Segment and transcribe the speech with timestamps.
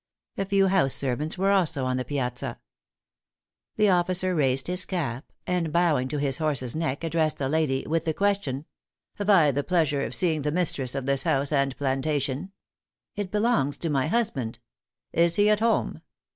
[0.35, 2.59] A few house servants were also on the piazza.
[3.75, 8.05] The officer raised his cap, and bowing to his horse's neck, addressed the lady, with
[8.05, 8.65] the question
[9.17, 12.51] "Have I the pleasure of seeing the mistress of this house and plantation!"
[13.15, 14.57] "It belongs to my husband."
[15.13, 16.01] "Is he at home?"